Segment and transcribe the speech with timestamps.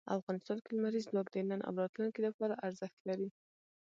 [0.17, 3.29] افغانستان کې لمریز ځواک د نن او راتلونکي لپاره ارزښت لري.